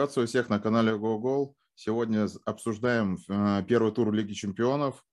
[0.00, 1.52] Приветствую всех на канале GoGoal.
[1.74, 5.04] Сегодня обсуждаем э, первый тур Лиги чемпионов.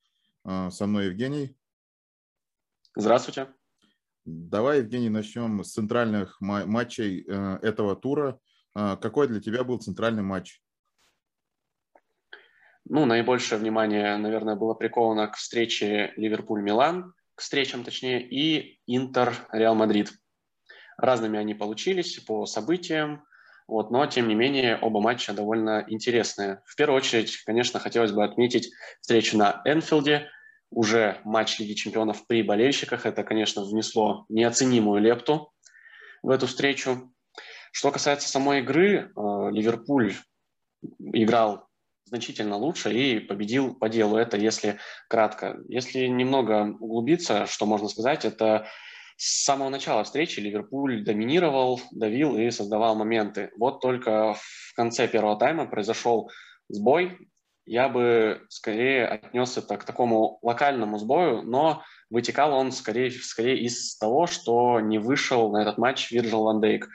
[0.46, 1.58] Э, со мной Евгений.
[2.96, 3.50] Здравствуйте.
[4.24, 8.40] Давай, Евгений, начнем с центральных матчей э, этого тура.
[8.74, 10.62] Какой для тебя был центральный матч?
[12.86, 20.14] Ну, наибольшее внимание, наверное, было приковано к встрече Ливерпуль-Милан, к встречам точнее, и Интер-Реал Мадрид.
[20.96, 23.27] Разными они получились по событиям,
[23.68, 26.62] вот, но, тем не менее, оба матча довольно интересные.
[26.66, 28.72] В первую очередь, конечно, хотелось бы отметить
[29.02, 30.30] встречу на Энфилде.
[30.70, 33.06] Уже матч Лиги чемпионов при болельщиках.
[33.06, 35.52] Это, конечно, внесло неоценимую лепту
[36.24, 37.14] в эту встречу.
[37.72, 40.16] Что касается самой игры, э, Ливерпуль
[41.00, 41.68] играл
[42.06, 44.18] значительно лучше и победил по делу.
[44.18, 44.80] Это если
[45.10, 45.58] кратко.
[45.68, 48.68] Если немного углубиться, что можно сказать, это
[49.18, 53.52] с самого начала встречи Ливерпуль доминировал, давил и создавал моменты.
[53.58, 56.30] Вот только в конце первого тайма произошел
[56.70, 57.18] сбой.
[57.66, 63.98] Я бы скорее отнес это к такому локальному сбою, но вытекал он скорее, скорее из
[63.98, 66.88] того, что не вышел на этот матч Вирджил Ван Дейк.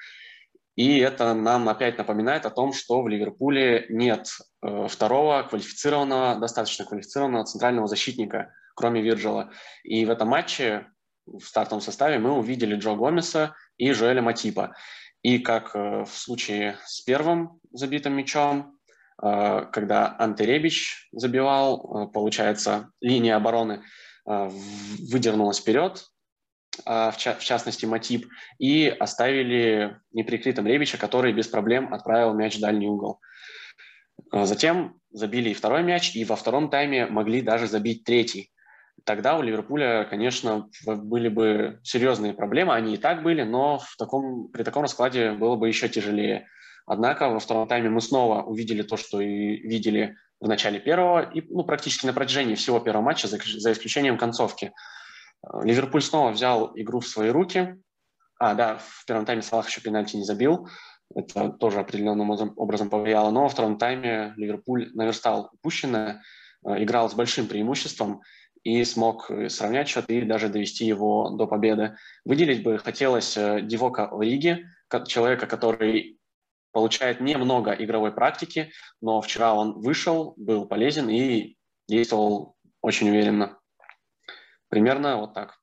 [0.77, 4.29] И это нам опять напоминает о том, что в Ливерпуле нет
[4.63, 9.51] э, второго квалифицированного, достаточно квалифицированного центрального защитника, кроме Вирджила.
[9.83, 10.87] И в этом матче
[11.27, 14.75] в стартовом составе мы увидели Джо Гомеса и Жоэля Матипа.
[15.23, 18.79] И как э, в случае с первым забитым мячом,
[19.23, 23.83] э, когда Анте Ребич забивал, э, получается, линия обороны
[24.25, 26.05] выдернулась вперед,
[26.87, 28.29] в частности Матип,
[28.61, 33.19] и оставили неприкрытым Ребича, который без проблем отправил мяч в дальний угол.
[34.31, 38.52] Затем забили и второй мяч, и во втором тайме могли даже забить третий
[39.05, 42.75] тогда у Ливерпуля, конечно, были бы серьезные проблемы.
[42.75, 46.49] Они и так были, но в таком, при таком раскладе было бы еще тяжелее.
[46.87, 51.43] Однако во втором тайме мы снова увидели то, что и видели в начале первого, и
[51.49, 54.73] ну, практически на протяжении всего первого матча, за, за исключением концовки.
[55.63, 57.77] Ливерпуль снова взял игру в свои руки.
[58.39, 60.69] А, да, в первом тайме Салах еще пенальти не забил.
[61.15, 63.31] Это тоже определенным образом повлияло.
[63.31, 66.23] Но во втором тайме Ливерпуль наверстал упущенное,
[66.67, 68.23] э, играл с большим преимуществом
[68.65, 71.97] и смог сравнять счет и даже довести его до победы.
[72.25, 74.67] Выделить бы хотелось э, Дивока Ориги,
[75.07, 76.19] человека, который
[76.73, 81.57] получает немного игровой практики, но вчера он вышел, был полезен и
[81.89, 83.59] действовал очень уверенно.
[84.69, 85.59] Примерно вот так.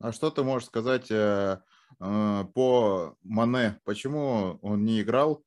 [0.00, 1.58] А что ты можешь сказать э,
[2.00, 3.80] э, по Мане?
[3.84, 5.44] Почему он не играл?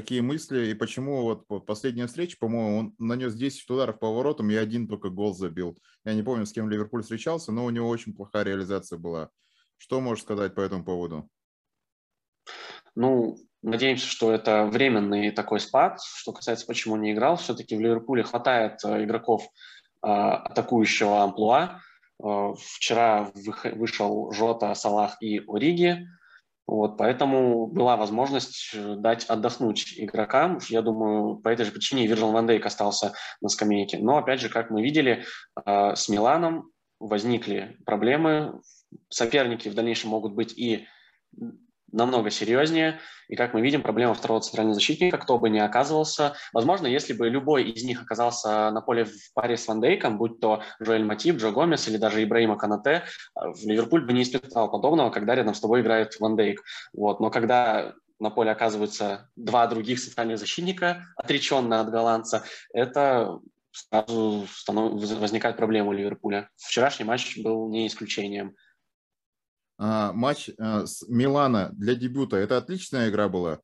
[0.00, 4.54] Какие мысли и почему вот последняя встреча, по-моему, он нанес 10 ударов по воротам и
[4.54, 5.78] один только гол забил.
[6.04, 9.30] Я не помню, с кем Ливерпуль встречался, но у него очень плохая реализация была.
[9.78, 11.30] Что можешь сказать по этому поводу?
[12.94, 15.98] Ну, надеемся, что это временный такой спад.
[16.02, 21.80] Что касается, почему не играл, все-таки в Ливерпуле хватает э, игроков э, атакующего амплуа.
[22.22, 26.06] Э, вчера вышел Жота, Салах и Ориги.
[26.66, 30.58] Вот, поэтому была возможность э, дать отдохнуть игрокам.
[30.68, 33.98] Я думаю, по этой же причине Вирджил Ван Дейк остался на скамейке.
[33.98, 35.24] Но, опять же, как мы видели,
[35.64, 38.60] э, с Миланом возникли проблемы.
[39.08, 40.86] Соперники в дальнейшем могут быть и
[41.92, 43.00] намного серьезнее.
[43.28, 46.34] И как мы видим, проблема второго центрального защитника, кто бы ни оказывался.
[46.52, 50.40] Возможно, если бы любой из них оказался на поле в паре с Ван Дейком, будь
[50.40, 53.04] то Жоэль Матип, Джо Гомес или даже Ибраима Канате,
[53.34, 56.62] в Ливерпуль бы не испытал подобного, когда рядом с тобой играет Ван Дейк.
[56.92, 57.20] Вот.
[57.20, 63.40] Но когда на поле оказываются два других центральных защитника, отреченно от голландца, это
[63.72, 66.48] сразу возникает проблема у Ливерпуля.
[66.56, 68.56] Вчерашний матч был не исключением.
[69.78, 72.36] А, матч а, с Милана для дебюта.
[72.36, 73.60] Это отличная игра была?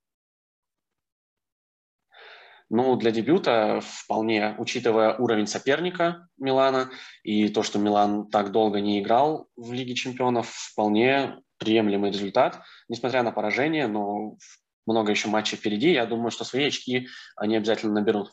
[2.75, 6.91] Ну, для дебюта вполне, учитывая уровень соперника Милана
[7.23, 13.23] и то, что Милан так долго не играл в Лиге чемпионов, вполне приемлемый результат, несмотря
[13.23, 14.39] на поражение, но
[14.87, 15.93] много еще матчей впереди.
[15.93, 18.33] Я думаю, что свои очки они обязательно наберут.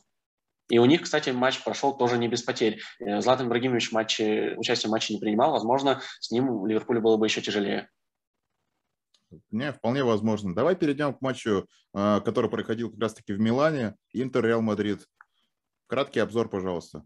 [0.69, 2.79] И у них, кстати, матч прошел тоже не без потерь.
[2.99, 5.51] Э, Златан Ибрагимович матче, участие в матче не принимал.
[5.51, 7.89] Возможно, с ним Ливерпулю было бы еще тяжелее.
[9.51, 10.55] Не, вполне возможно.
[10.55, 13.95] Давай перейдем к матчу, э, который проходил как раз-таки в Милане.
[14.13, 15.05] Интер Реал Мадрид.
[15.87, 17.03] Краткий обзор, пожалуйста.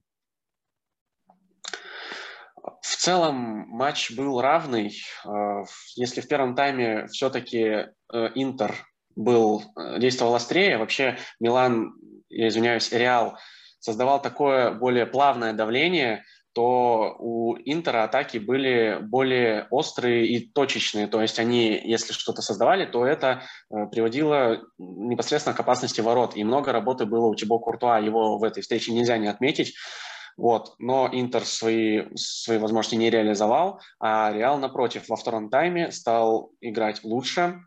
[2.81, 3.35] В целом
[3.69, 4.93] матч был равный.
[5.25, 5.63] Э,
[5.95, 8.75] если в первом тайме все-таки Интер
[9.15, 9.63] был,
[9.97, 11.93] действовал острее, вообще Милан
[12.35, 13.37] я извиняюсь, Реал
[13.79, 21.07] создавал такое более плавное давление, то у Интера атаки были более острые и точечные.
[21.07, 23.41] То есть они, если что-то создавали, то это
[23.71, 26.35] э, приводило непосредственно к опасности ворот.
[26.35, 29.73] И много работы было у Тибо Куртуа, его в этой встрече нельзя не отметить.
[30.37, 30.75] Вот.
[30.79, 37.03] Но Интер свои, свои возможности не реализовал, а Реал, напротив, во втором тайме стал играть
[37.03, 37.61] лучше,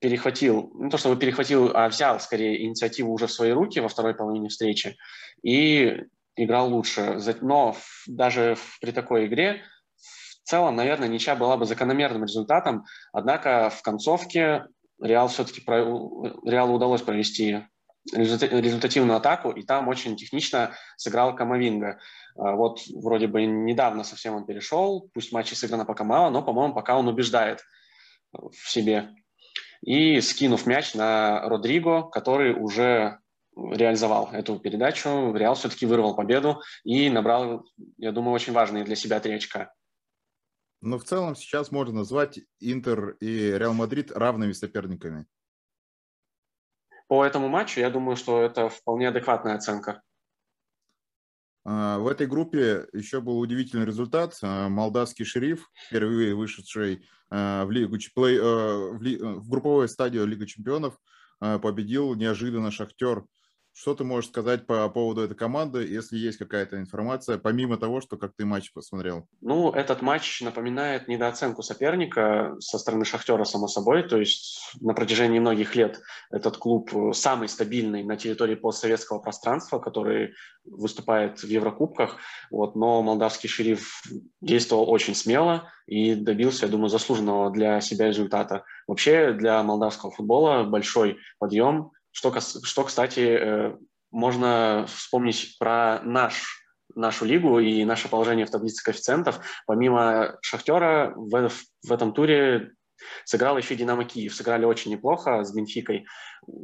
[0.00, 4.14] перехватил, не то чтобы перехватил, а взял скорее инициативу уже в свои руки во второй
[4.14, 4.96] половине встречи
[5.42, 6.04] и
[6.36, 7.18] играл лучше.
[7.40, 7.76] Но
[8.06, 9.62] даже при такой игре
[10.44, 14.66] в целом, наверное, ничья была бы закономерным результатом, однако в концовке
[15.00, 17.66] Реал все-таки Реалу удалось провести
[18.12, 21.98] результативную атаку, и там очень технично сыграл Камавинга.
[22.36, 26.74] А, вот вроде бы недавно совсем он перешел, пусть матчи сыграно пока мало, но, по-моему,
[26.74, 27.64] пока он убеждает
[28.32, 29.10] в себе.
[29.82, 33.18] И скинув мяч на Родриго, который уже
[33.56, 37.64] реализовал эту передачу, Реал все-таки вырвал победу и набрал,
[37.96, 39.72] я думаю, очень важные для себя три очка.
[40.82, 45.26] Но в целом сейчас можно назвать Интер и Реал Мадрид равными соперниками.
[47.08, 50.02] По этому матчу я думаю, что это вполне адекватная оценка.
[51.68, 54.38] А, в этой группе еще был удивительный результат.
[54.40, 60.96] А, молдавский шериф, впервые вышедший а, в, лигу, в, ли, в групповой стадию Лиги чемпионов,
[61.38, 63.26] победил неожиданно Шахтер
[63.76, 68.16] что ты можешь сказать по поводу этой команды, если есть какая-то информация, помимо того, что
[68.16, 69.28] как ты матч посмотрел?
[69.42, 74.08] Ну, этот матч напоминает недооценку соперника со стороны Шахтера, само собой.
[74.08, 76.00] То есть на протяжении многих лет
[76.30, 80.32] этот клуб самый стабильный на территории постсоветского пространства, который
[80.64, 82.16] выступает в Еврокубках.
[82.50, 84.02] Вот, но молдавский шериф
[84.40, 88.64] действовал очень смело и добился, я думаю, заслуженного для себя результата.
[88.86, 93.76] Вообще для молдавского футбола большой подъем что, что кстати, э,
[94.10, 96.62] можно вспомнить про наш
[96.94, 99.40] нашу лигу и наше положение в таблице коэффициентов.
[99.66, 101.50] Помимо «Шахтера» в,
[101.82, 102.72] в этом туре
[103.26, 104.34] сыграл еще «Динамо Киев».
[104.34, 106.06] Сыграли очень неплохо с «Бенфикой».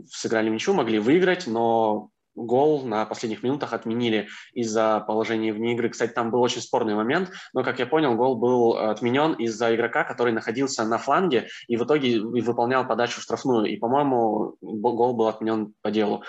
[0.06, 5.88] Сыграли ничью, могли выиграть, но гол на последних минутах отменили из-за положения вне игры.
[5.88, 10.04] Кстати, там был очень спорный момент, но, как я понял, гол был отменен из-за игрока,
[10.04, 13.66] который находился на фланге и в итоге выполнял подачу в штрафную.
[13.66, 16.22] И, по-моему, гол был отменен по делу.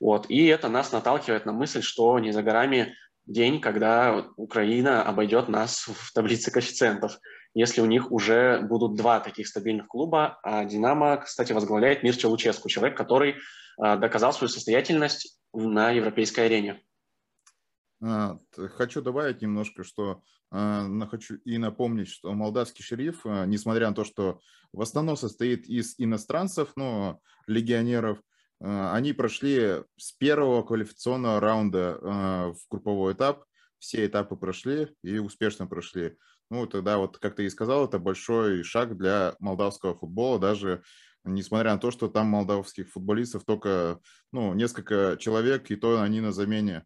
[0.00, 0.26] Вот.
[0.28, 2.94] И это нас наталкивает на мысль, что не за горами
[3.26, 7.18] день, когда Украина обойдет нас в таблице коэффициентов,
[7.58, 12.68] если у них уже будут два таких стабильных клуба, а «Динамо», кстати, возглавляет Мирча Луческу,
[12.68, 13.34] человек, который
[13.76, 16.80] а, доказал свою состоятельность на европейской арене.
[18.00, 18.38] А,
[18.76, 20.22] хочу добавить немножко, что
[20.52, 24.38] а, хочу и напомнить, что молдавский шериф, несмотря на то, что
[24.72, 27.18] в основном состоит из иностранцев, но
[27.48, 28.20] легионеров,
[28.60, 33.44] они прошли с первого квалификационного раунда в групповой этап,
[33.78, 36.16] все этапы прошли и успешно прошли.
[36.50, 40.82] Ну, тогда вот, как ты и сказал, это большой шаг для молдавского футбола, даже
[41.24, 44.00] несмотря на то, что там молдавских футболистов только
[44.32, 46.84] ну, несколько человек, и то они на замене.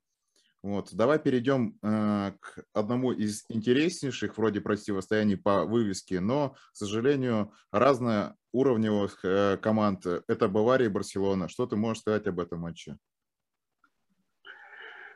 [0.62, 0.94] Вот.
[0.94, 9.24] Давай перейдем э, к одному из интереснейших вроде противостояний по вывеске, но, к сожалению, разноуровневых
[9.24, 10.06] э, команд.
[10.06, 11.48] Это Бавария и Барселона.
[11.48, 12.96] Что ты можешь сказать об этом матче?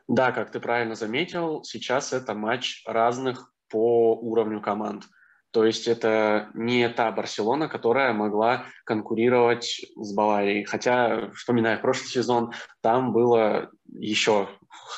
[0.09, 5.05] Да, как ты правильно заметил, сейчас это матч разных по уровню команд.
[5.51, 10.65] То есть это не та Барселона, которая могла конкурировать с Баварией.
[10.65, 14.49] Хотя, вспоминая прошлый сезон, там было еще...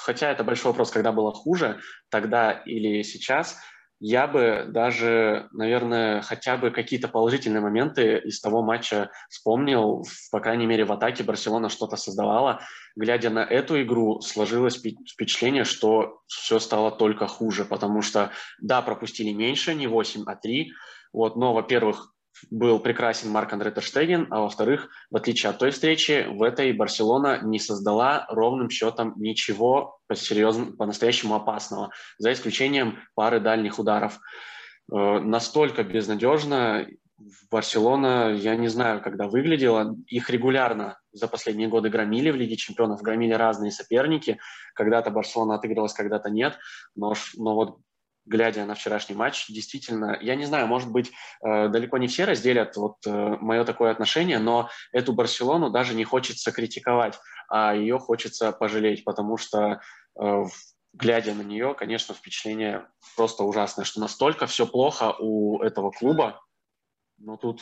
[0.03, 3.57] Хотя это большой вопрос, когда было хуже, тогда или сейчас–
[3.99, 10.05] я бы даже, наверное, хотя бы какие-то положительные моменты из того матча вспомнил.
[10.31, 12.61] По крайней мере, в атаке Барселона что-то создавала.
[12.95, 19.31] Глядя на эту игру, сложилось впечатление, что все стало только хуже, потому что, да, пропустили
[19.31, 20.71] меньше, не 8, а 3.
[21.11, 22.13] Вот, но, во-первых,
[22.49, 27.39] был прекрасен Марк Андре Терштеген, а во-вторых, в отличие от той встречи, в этой Барселона
[27.41, 34.19] не создала ровным счетом ничего по-серьезному, по-настоящему опасного, за исключением пары дальних ударов.
[34.91, 36.87] Э, настолько безнадежно
[37.51, 43.01] Барселона, я не знаю, когда выглядела, их регулярно за последние годы громили в Лиге чемпионов,
[43.01, 44.39] громили разные соперники.
[44.73, 46.57] Когда-то Барселона отыгрывалась, когда-то нет.
[46.95, 47.79] Но, но вот
[48.29, 51.11] глядя на вчерашний матч, действительно, я не знаю, может быть,
[51.43, 56.05] э, далеко не все разделят вот э, мое такое отношение, но эту Барселону даже не
[56.05, 57.19] хочется критиковать,
[57.49, 59.81] а ее хочется пожалеть, потому что
[60.21, 60.43] э,
[60.93, 66.39] глядя на нее, конечно, впечатление просто ужасное, что настолько все плохо у этого клуба,
[67.17, 67.61] но тут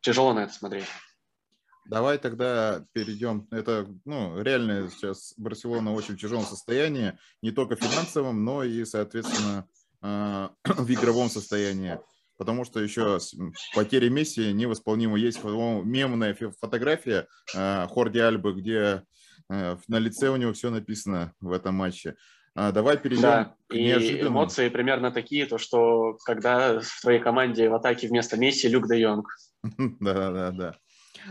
[0.00, 0.86] тяжело на это смотреть.
[1.86, 3.48] Давай тогда перейдем.
[3.50, 9.66] Это, ну, реально сейчас Барселона очень в тяжелом состоянии, не только финансовом, но и, соответственно,
[10.02, 11.98] в игровом состоянии.
[12.36, 13.18] Потому что еще
[13.74, 15.18] потери Месси невосполнимо.
[15.18, 19.02] Есть мемная фотография э, Хорди Альбы, где
[19.50, 22.14] э, на лице у него все написано в этом матче.
[22.54, 27.68] А, давай перейдем да, к и эмоции примерно такие, то что когда в твоей команде
[27.68, 29.28] в атаке вместо Месси Люк де Йонг.
[30.00, 30.74] Да, да, да.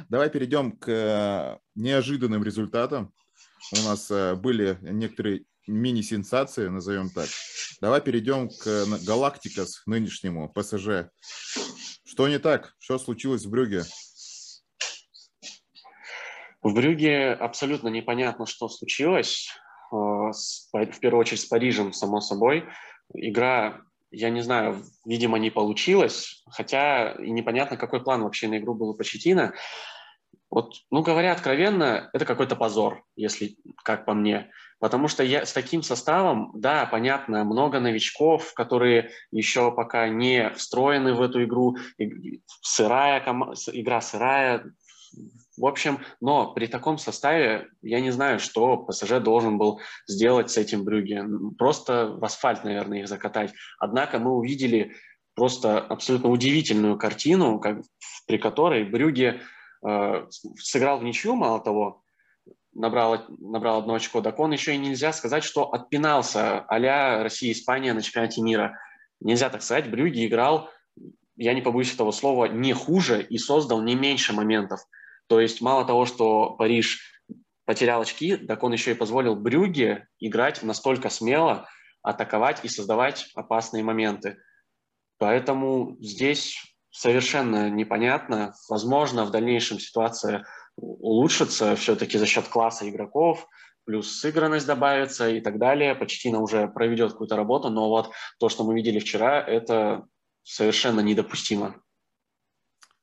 [0.10, 3.12] Давай перейдем к э, неожиданным результатам.
[3.74, 7.28] У нас э, были некоторые мини-сенсации, назовем так.
[7.82, 11.10] Давай перейдем к Галактикас нынешнему, ПСЖ.
[12.06, 12.74] Что не так?
[12.80, 13.84] Что случилось в Брюге?
[16.64, 19.48] В Брюге абсолютно непонятно, что случилось.
[19.92, 22.66] Э, в первую очередь с Парижем, само собой.
[23.14, 23.82] Игра,
[24.12, 28.90] я не знаю, видимо, не получилась, хотя и непонятно, какой план вообще на игру был
[28.90, 29.54] у Почетина.
[30.50, 34.50] Вот, ну, говоря откровенно, это какой-то позор, если как по мне.
[34.80, 41.14] Потому что я с таким составом, да, понятно, много новичков, которые еще пока не встроены
[41.14, 41.78] в эту игру,
[42.62, 43.20] сырая
[43.74, 44.64] игра сырая,
[45.58, 50.58] в общем, но при таком составе я не знаю, что ПСЖ должен был сделать с
[50.58, 51.26] этим Брюге.
[51.58, 53.54] Просто в асфальт, наверное, их закатать.
[53.80, 54.96] Однако мы увидели
[55.34, 57.82] просто абсолютно удивительную картину, как,
[58.28, 59.42] при которой Брюге
[60.58, 62.04] сыграл в ничью, мало того,
[62.74, 68.02] набрал, набрал одно очко, так он еще и нельзя сказать, что отпинался а-ля Россия-Испания на
[68.02, 68.80] чемпионате мира.
[69.20, 70.70] Нельзя так сказать, Брюги играл,
[71.36, 74.80] я не побоюсь этого слова, не хуже и создал не меньше моментов.
[75.28, 77.22] То есть мало того, что Париж
[77.66, 81.68] потерял очки, так он еще и позволил Брюге играть настолько смело,
[82.02, 84.38] атаковать и создавать опасные моменты.
[85.18, 88.56] Поэтому здесь совершенно непонятно.
[88.70, 93.48] Возможно, в дальнейшем ситуация улучшится все-таки за счет класса игроков,
[93.86, 95.94] плюс сыгранность добавится и так далее.
[95.94, 100.08] Почтина уже проведет какую-то работу, но вот то, что мы видели вчера, это
[100.42, 101.80] совершенно недопустимо.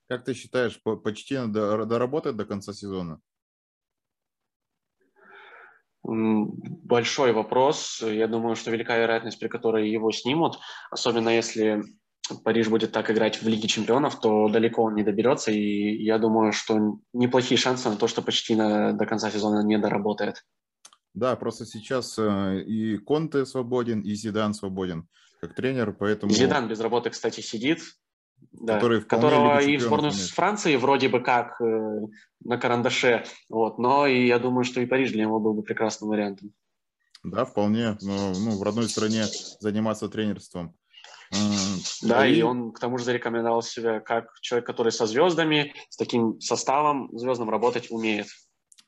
[0.08, 3.20] Как ты считаешь, почти доработает до конца сезона?
[6.02, 8.02] Большой вопрос.
[8.02, 10.58] Я думаю, что велика вероятность, при которой его снимут,
[10.90, 11.82] особенно если
[12.42, 16.52] Париж будет так играть в Лиге чемпионов, то далеко он не доберется, и я думаю,
[16.52, 20.44] что неплохие шансы на то, что почти на, до конца сезона не доработает.
[21.12, 25.08] Да, просто сейчас э, и Конте свободен, и Зидан свободен
[25.40, 26.32] как тренер, поэтому...
[26.32, 27.82] Зидан без работы, кстати, сидит,
[28.52, 32.00] да, который которого и в сборную с Франции вроде бы как э,
[32.44, 36.08] на карандаше, вот, но и я думаю, что и Париж для него был бы прекрасным
[36.08, 36.52] вариантом.
[37.22, 37.96] Да, вполне.
[38.02, 39.24] Но, ну, в родной стране
[39.60, 40.76] заниматься тренерством.
[42.02, 42.36] Да, и...
[42.36, 47.08] и он к тому же зарекомендовал себя как человек, который со звездами, с таким составом
[47.16, 48.26] звездным работать умеет.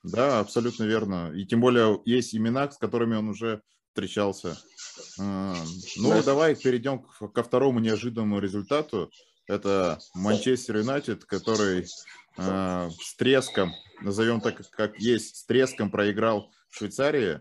[0.03, 1.33] Да, абсолютно верно.
[1.35, 4.57] И тем более есть имена, с которыми он уже встречался.
[5.19, 5.55] Ну,
[5.97, 6.23] да.
[6.23, 9.11] давай перейдем ко второму неожиданному результату.
[9.47, 11.87] Это Манчестер Юнайтед, который
[12.37, 17.41] э, с треском, назовем так, как есть, с треском проиграл в Швейцарии.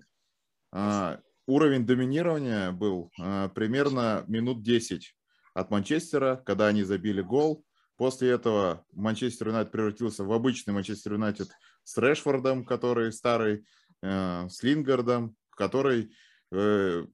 [1.48, 5.16] Уровень доминирования был э, примерно минут 10
[5.54, 7.64] от Манчестера, когда они забили гол.
[7.98, 11.50] После этого Манчестер Юнайтед превратился в обычный Манчестер Юнайтед
[11.84, 13.64] с Решфордом, который старый,
[14.02, 16.12] э, с Лингардом, который
[16.52, 17.06] э,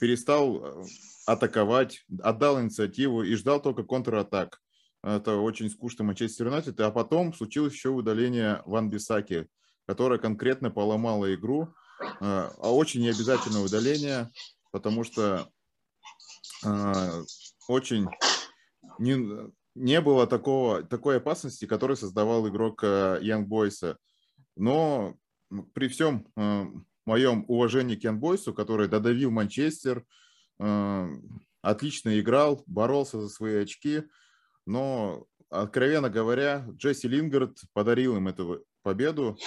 [0.00, 0.84] перестал
[1.26, 4.60] атаковать, отдал инициативу и ждал только контратак.
[5.04, 6.80] Это очень скучно Манчестер Юнайтед.
[6.80, 9.46] А потом случилось еще удаление Ван Бисаки,
[9.86, 11.72] которое конкретно поломало игру.
[11.98, 14.30] А очень необязательное удаление,
[14.70, 15.48] потому что
[16.64, 17.22] а,
[17.68, 18.06] очень
[18.98, 23.98] не, не было такого, такой опасности, которую создавал игрок Янг Бойса.
[24.56, 25.16] Но
[25.74, 26.26] при всем
[27.04, 30.04] моем уважении к Янг Бойсу, который додавил Манчестер,
[30.58, 34.02] отлично играл, боролся за свои очки,
[34.66, 39.38] но, откровенно говоря, Джесси Лингард подарил им эту победу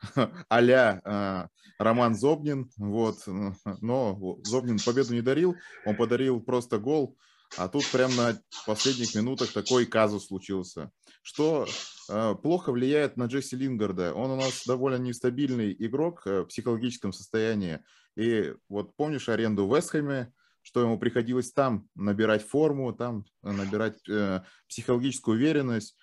[0.48, 3.18] а Роман Зобнин, вот,
[3.80, 7.16] но Зобнин победу не дарил, он подарил просто гол,
[7.56, 10.90] а тут прямо на последних минутах такой казус случился,
[11.22, 11.66] что
[12.08, 14.12] э, плохо влияет на Джесси Лингарда.
[14.12, 17.80] Он у нас довольно нестабильный игрок э, в психологическом состоянии.
[18.16, 24.42] И вот помнишь аренду в Вестхэме, что ему приходилось там набирать форму, там набирать э,
[24.68, 25.96] психологическую уверенность.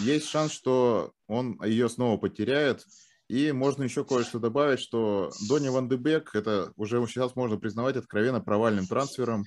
[0.00, 2.84] Есть шанс, что он ее снова потеряет.
[3.28, 8.40] И можно еще кое-что добавить, что Донни Ван Дебек, это уже сейчас можно признавать откровенно
[8.40, 9.44] провальным трансфером,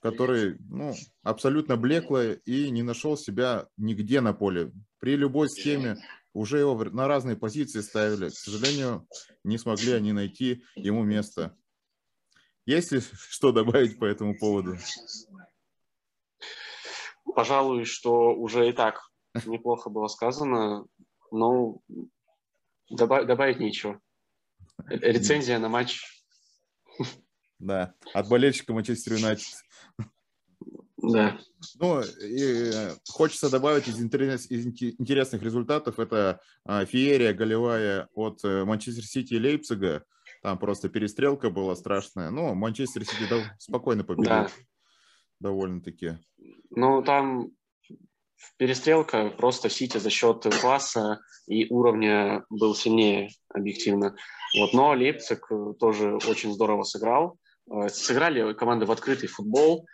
[0.00, 4.72] который ну, абсолютно блекло и не нашел себя нигде на поле.
[4.98, 5.96] При любой схеме
[6.32, 8.30] уже его на разные позиции ставили.
[8.30, 9.06] К сожалению,
[9.44, 11.56] не смогли они найти ему место.
[12.66, 14.76] Есть ли что добавить по этому поводу?
[17.34, 19.00] Пожалуй, что уже и так
[19.46, 20.84] неплохо было сказано,
[21.30, 21.80] но
[22.90, 24.00] добав- добавить нечего.
[24.88, 26.02] Рецензия на матч.
[27.58, 29.46] Да, от болельщика Манчестер Юнайтед.
[30.96, 31.38] Да.
[31.78, 35.98] Ну, и э, хочется добавить из, интерес, из интересных результатов.
[35.98, 40.04] Это а, феерия голевая от э, Манчестер Сити и Лейпцига.
[40.42, 42.30] Там просто перестрелка была страшная.
[42.30, 43.26] Но Манчестер Сити
[43.58, 44.30] спокойно победил.
[44.30, 44.48] Да.
[45.38, 46.18] Довольно-таки.
[46.70, 47.50] Ну, там
[48.56, 54.16] перестрелка просто Сити за счет класса и уровня был сильнее объективно.
[54.58, 57.38] Вот, но Лейпциг тоже очень здорово сыграл.
[57.70, 59.86] Э, сыграли команды в открытый футбол.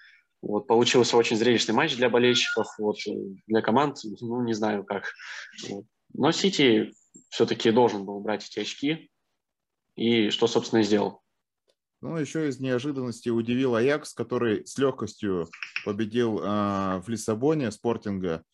[0.42, 2.98] Вот, получился очень зрелищный матч для болельщиков, вот,
[3.46, 5.12] для команд, ну, не знаю как.
[6.12, 6.92] Но Сити
[7.30, 9.10] все-таки должен был брать эти очки,
[9.96, 11.22] и что, собственно, и сделал.
[12.02, 15.48] Ну, еще из неожиданности удивил Аякс, который с легкостью
[15.84, 18.44] победил э, в Лиссабоне Спортинга.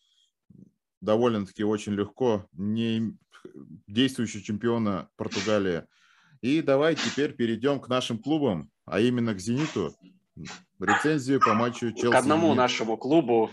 [1.01, 3.17] Довольно-таки очень легко, не
[3.87, 5.83] действующий чемпиона Португалии.
[6.41, 9.93] И давай теперь перейдем к нашим клубам, а именно к «Зениту».
[10.79, 12.11] Рецензию по матчу Челси.
[12.11, 12.57] К одному «Зенит».
[12.57, 13.51] нашему клубу.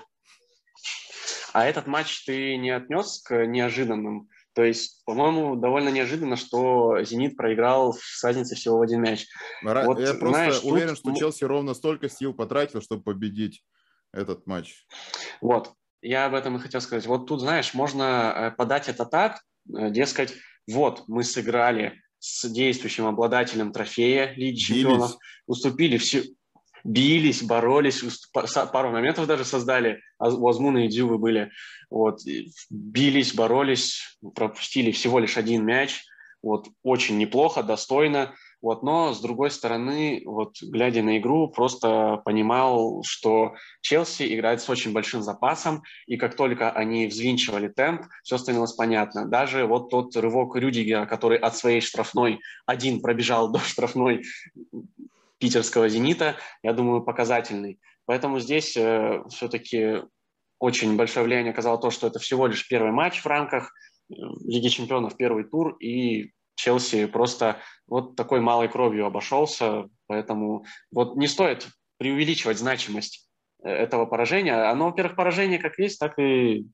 [1.52, 4.28] А этот матч ты не отнес к неожиданным?
[4.61, 9.26] То есть, по-моему, довольно неожиданно, что «Зенит» проиграл с разницей всего в один мяч.
[9.64, 10.99] Ра- вот, Я просто знаешь, уверен, тут...
[10.99, 13.64] что Челси ровно столько сил потратил, чтобы победить
[14.12, 14.85] этот матч.
[15.40, 17.07] Вот, я об этом и хотел сказать.
[17.07, 19.40] Вот тут, знаешь, можно э, подать это так,
[19.75, 20.35] э, дескать,
[20.71, 26.25] вот, мы сыграли с действующим обладателем трофея Лиги Чемпионов, уступили все,
[26.85, 31.51] бились, боролись, пару моментов даже создали, а у Азмуна и Дзюбы были,
[31.91, 32.21] вот,
[32.71, 36.03] бились, боролись, пропустили всего лишь один мяч,
[36.43, 43.03] вот, очень неплохо, достойно, вот, но с другой стороны, вот, глядя на игру, просто понимал,
[43.07, 48.75] что Челси играет с очень большим запасом, и как только они взвинчивали темп, все становилось
[48.75, 49.27] понятно.
[49.27, 54.25] Даже вот тот рывок Рюдигера, который от своей штрафной один пробежал до штрафной
[55.40, 57.81] питерского «Зенита», я думаю, показательный.
[58.05, 60.03] Поэтому здесь э, все-таки
[60.59, 63.72] очень большое влияние оказало то, что это всего лишь первый матч в рамках
[64.11, 71.16] э, Лиги чемпионов, первый тур, и Челси просто вот такой малой кровью обошелся, поэтому вот
[71.16, 73.29] не стоит преувеличивать значимость
[73.62, 74.70] э, этого поражения.
[74.70, 76.66] Оно, во-первых, поражение как есть, так и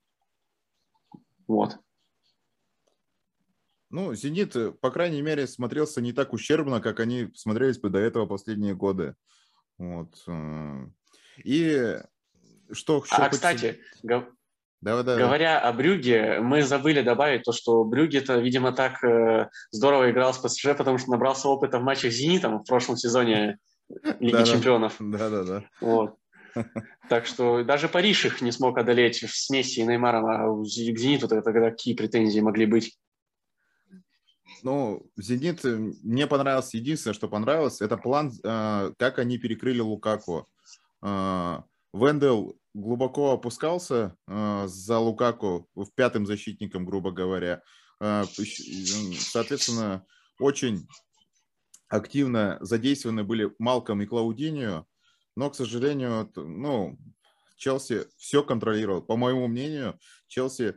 [1.47, 1.79] вот.
[3.91, 7.99] Ну, «Зенит», э, по крайней мере, смотрелся не так ущербно, как они смотрелись бы до
[7.99, 9.15] этого последние годы.
[9.79, 10.23] Вот.
[10.27, 10.87] Э,
[11.45, 11.99] и
[12.73, 13.05] что...
[13.05, 13.31] что а, хочется...
[13.31, 14.25] кстати, гов...
[14.81, 15.69] да, да, говоря да.
[15.69, 20.77] о Брюге, мы забыли добавить то, что Брюге-то, видимо, так э, здорово играл с ПСЖ,
[20.77, 23.59] потому что набрался опыта в матчах с «Зенитом» в прошлом сезоне
[24.19, 24.97] Лиги Чемпионов.
[24.99, 25.65] Да-да-да.
[25.81, 26.17] Вот.
[27.09, 31.29] Так что даже Париж их не смог одолеть с Месси и Неймаром, а к «Зениту»
[31.29, 32.99] тогда какие претензии могли быть?
[34.63, 40.49] Ну, «Зенит» э, мне понравилось, единственное, что понравилось, это план, э, как они перекрыли Лукаку.
[41.03, 41.61] Э,
[41.93, 47.63] Вендел глубоко опускался за Лукаку в пятым защитником, грубо говоря.
[47.99, 50.05] Соответственно,
[50.39, 50.87] очень
[51.89, 54.85] активно задействованы были Малком и Клаудиньо,
[55.37, 56.99] но, к сожалению, ну,
[57.57, 59.01] Челси все контролировал.
[59.01, 60.75] По моему мнению, Челси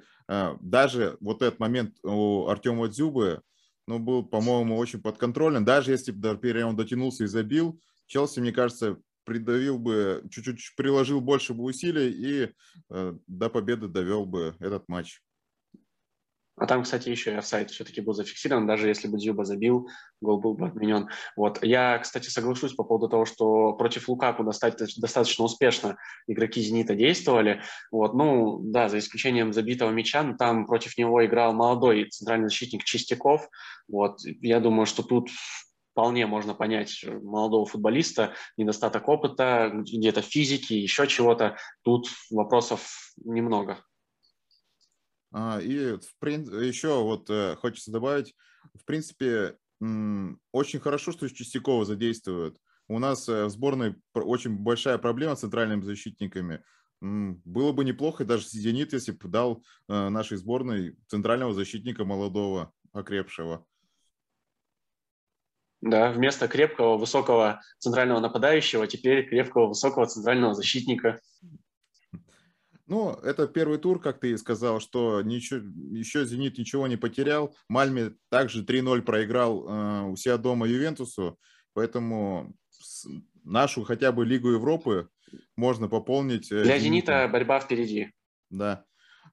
[0.62, 3.42] даже вот этот момент у Артема Дзюбы,
[3.90, 5.66] ну, был, по-моему, очень подконтролен.
[5.66, 11.22] Даже если бы до он дотянулся и забил, Челси, мне кажется, придавил бы, чуть-чуть приложил
[11.22, 12.54] больше бы усилий и
[12.92, 15.24] э, до победы довел бы этот матч.
[16.60, 20.42] А там, кстати, еще и офсайд все-таки был зафиксирован, даже если бы Дзюба забил, гол
[20.42, 21.08] был бы отменен.
[21.38, 21.64] Вот.
[21.64, 27.62] Я, кстати, соглашусь по поводу того, что против Лукаку достаточно, достаточно успешно игроки «Зенита» действовали.
[27.92, 28.14] Вот.
[28.14, 33.48] Ну, да, за исключением забитого мяча, но там против него играл молодой центральный защитник Чистяков.
[33.88, 34.20] Вот.
[34.42, 35.30] Я думаю, что тут
[35.94, 41.58] вполне можно понять молодого футболиста, недостаток опыта, где-то физики, еще чего-то.
[41.84, 43.80] Тут вопросов немного.
[45.32, 48.36] А, и в еще вот э, хочется добавить,
[48.74, 52.58] в принципе, очень хорошо, что Чистякова задействуют.
[52.88, 56.64] У нас э, в сборной очень большая проблема с центральными защитниками.
[57.02, 63.66] Было бы неплохо даже «Зенит», если бы дал э, нашей сборной центрального защитника молодого, окрепшего.
[65.82, 71.22] Да, вместо крепкого, высокого центрального нападающего теперь крепкого, высокого центрального защитника.
[72.90, 75.60] Ну, это первый тур, как ты сказал, что ничего,
[75.96, 77.56] еще «Зенит» ничего не потерял.
[77.68, 81.38] Мальме также 3-0 проиграл э, у себя дома Ювентусу,
[81.74, 82.56] поэтому
[83.44, 85.08] нашу хотя бы Лигу Европы
[85.56, 86.52] можно пополнить.
[86.52, 88.12] Э, Для «Зенита» борьба впереди.
[88.50, 88.84] Да.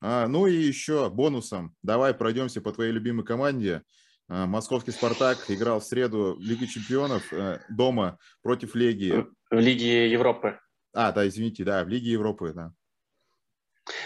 [0.03, 1.75] А, ну и еще бонусом.
[1.83, 3.83] Давай пройдемся по твоей любимой команде.
[4.29, 9.25] А, московский «Спартак» играл в среду в Лиге чемпионов э, дома против Легии.
[9.51, 10.61] В Лиге Европы.
[10.93, 12.73] А, да, извините, да, в Лиге Европы, да.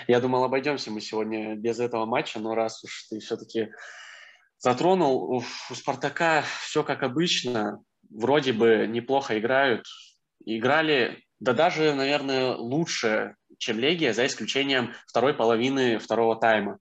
[0.07, 3.71] Я думал, обойдемся мы сегодня без этого матча, но раз уж ты все-таки
[4.59, 5.43] затронул, у
[5.75, 7.83] «Спартака» все как обычно.
[8.11, 9.87] Вроде бы неплохо играют.
[10.45, 16.79] Играли, да даже, наверное, лучше, чем Легия, за исключением второй половины второго тайма.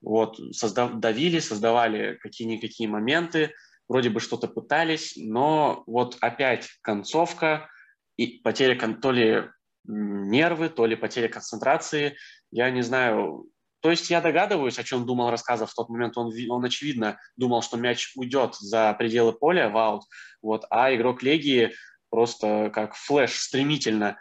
[0.00, 3.52] Вот, создав, давили, создавали какие-никакие моменты,
[3.86, 7.68] вроде бы что-то пытались, но вот опять концовка
[8.16, 9.50] и потеря то ли
[9.84, 12.16] нервы, то ли потеря концентрации,
[12.50, 13.46] я не знаю.
[13.80, 16.16] То есть я догадываюсь, о чем думал рассказов в тот момент.
[16.18, 20.02] Он, он очевидно думал, что мяч уйдет за пределы поля в аут,
[20.42, 21.72] вот, а игрок Легии
[22.10, 24.18] просто как флеш стремительно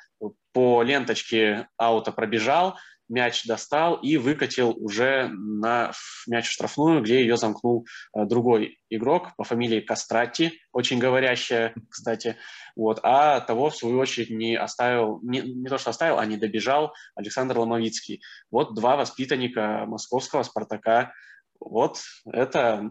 [0.53, 2.77] по ленточке аута пробежал,
[3.09, 5.91] мяч достал и выкатил уже на
[6.27, 12.37] мяч в штрафную, где ее замкнул э, другой игрок по фамилии Кастрати, очень говорящая, кстати.
[12.75, 12.99] Вот.
[13.03, 16.93] А того, в свою очередь, не оставил, не, не то что оставил, а не добежал
[17.15, 18.21] Александр Ломовицкий.
[18.51, 21.11] Вот два воспитанника московского «Спартака».
[21.59, 21.99] Вот
[22.31, 22.89] это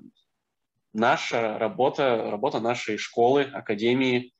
[0.92, 4.34] наша работа, работа нашей школы, академии,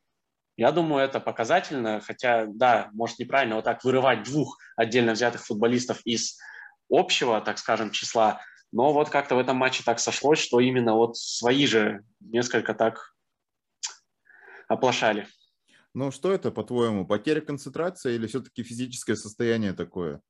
[0.59, 6.01] я думаю, это показательно, хотя, да, может неправильно вот так вырывать двух отдельно взятых футболистов
[6.05, 6.37] из
[6.90, 8.40] общего, так скажем, числа,
[8.73, 13.14] но вот как-то в этом матче так сошлось, что именно вот свои же несколько так
[14.66, 15.29] оплошали.
[15.94, 20.21] Ну, что это, по-твоему, потеря концентрации или все-таки физическое состояние такое?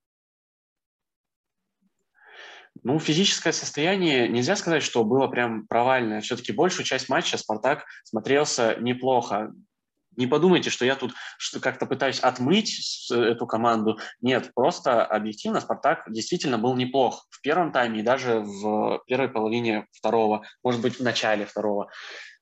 [2.82, 6.20] Ну, физическое состояние, нельзя сказать, что было прям провальное.
[6.20, 9.54] Все-таки большую часть матча «Спартак» смотрелся неплохо.
[10.18, 14.00] Не подумайте, что я тут что как-то пытаюсь отмыть эту команду.
[14.20, 19.86] Нет, просто объективно Спартак действительно был неплох в первом тайме и даже в первой половине
[19.92, 21.88] второго, может быть, в начале второго.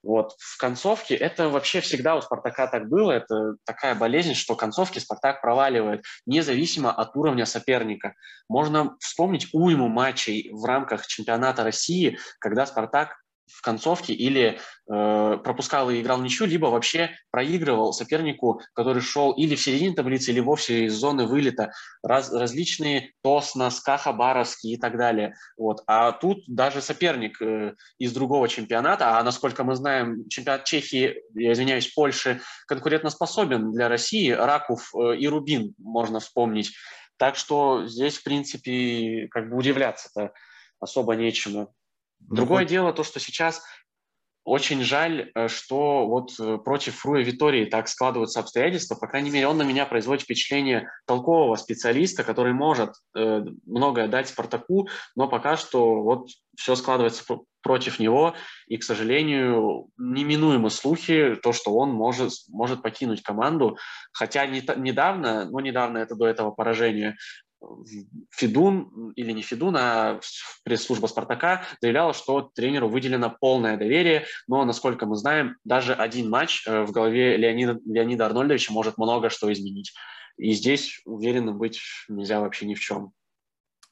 [0.02, 0.36] Вот.
[0.38, 3.12] В концовке это вообще всегда у Спартака так было.
[3.12, 8.14] Это такая болезнь, что концовки Спартак проваливает, независимо от уровня соперника.
[8.48, 15.90] Можно вспомнить уйму матчей в рамках чемпионата России, когда Спартак в концовке или э, пропускал
[15.90, 20.86] и играл ничью, либо вообще проигрывал сопернику, который шел или в середине таблицы, или вовсе
[20.86, 21.72] из зоны вылета.
[22.02, 25.34] Раз, различные Тосна, Скахабаровский и так далее.
[25.56, 25.82] Вот.
[25.86, 31.52] А тут даже соперник э, из другого чемпионата, а насколько мы знаем, чемпионат Чехии, я
[31.52, 36.72] извиняюсь, Польши, конкурентоспособен для России, Раков э, и Рубин можно вспомнить.
[37.16, 40.32] Так что здесь, в принципе, как бы удивляться-то
[40.80, 41.74] особо нечему.
[42.20, 43.62] Другое ну, дело то, что сейчас
[44.46, 48.94] очень жаль, э, что вот э, против Руя Витории так складываются обстоятельства.
[48.94, 54.28] По крайней мере, он на меня производит впечатление толкового специалиста, который может э, многое дать
[54.28, 57.24] Спартаку, но пока что вот все складывается
[57.60, 58.36] против него,
[58.68, 63.76] и, к сожалению, неминуемы слухи, то, что он может, может покинуть команду,
[64.12, 67.16] хотя не, недавно, ну, недавно это до этого поражения,
[68.30, 70.20] Федун, или не Федун, а
[70.64, 76.66] пресс-служба «Спартака» заявляла, что тренеру выделено полное доверие, но, насколько мы знаем, даже один матч
[76.66, 79.94] э, в голове Леонида, Леонида Арнольдовича может много что изменить.
[80.36, 83.12] И здесь уверенным быть нельзя вообще ни в чем.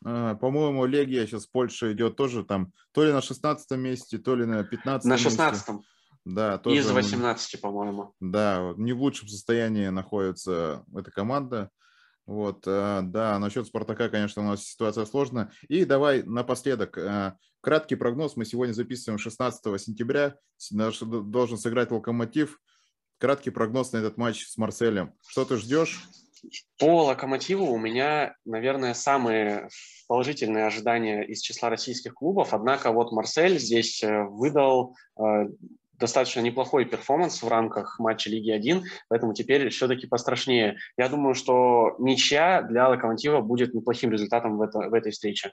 [0.04, 4.36] А, по-моему, Легия сейчас в Польше идет тоже там то ли на 16 месте, то
[4.36, 5.84] ли на 15 На 16 месте.
[6.24, 8.14] Да, тоже, Из 18, по-моему.
[8.20, 11.70] Да, не в лучшем состоянии находится эта команда.
[12.26, 15.52] Вот, э, да, насчет Спартака, конечно, у нас ситуация сложная.
[15.68, 18.36] И давай напоследок, э, краткий прогноз.
[18.36, 20.36] Мы сегодня записываем 16 сентября,
[20.70, 22.60] должен сыграть Локомотив.
[23.18, 25.12] Краткий прогноз на этот матч с Марселем.
[25.26, 26.02] Что ты ждешь?
[26.78, 29.68] По Локомотиву у меня, наверное, самые
[30.08, 32.52] положительные ожидания из числа российских клубов.
[32.52, 34.96] Однако вот Марсель здесь э, выдал
[35.98, 40.76] достаточно неплохой перформанс в рамках матча Лиги 1, поэтому теперь все-таки пострашнее.
[40.96, 45.52] Я думаю, что ничья для Локомотива будет неплохим результатом в, это, в этой встрече.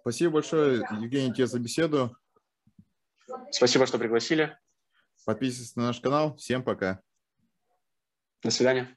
[0.00, 2.16] Спасибо большое, Евгений, тебе за беседу.
[3.50, 4.56] Спасибо, что пригласили.
[5.24, 6.36] Подписывайтесь на наш канал.
[6.36, 7.00] Всем пока.
[8.42, 8.96] До свидания.